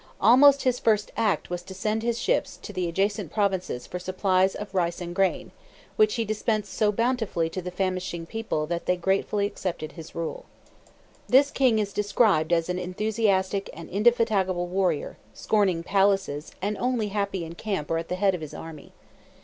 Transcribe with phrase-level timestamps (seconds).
[0.19, 4.55] Almost his first act was to send his ships to the adjacent provinces for supplies
[4.55, 5.51] of rice and grain,
[5.95, 10.45] which he dispensed so bountifully to the famishing people that they gratefully accepted his rule.
[11.29, 17.45] This king is described as an enthusiastic and indefatigable warrior, scorning palaces, and only happy
[17.45, 18.93] in camp or at the head of his army.